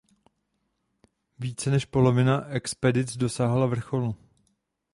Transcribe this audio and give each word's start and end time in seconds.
Více 1.39 1.71
než 1.71 1.85
polovina 1.85 2.47
expedic 2.47 3.17
dosáhla 3.17 3.65
vrcholu. 3.65 4.15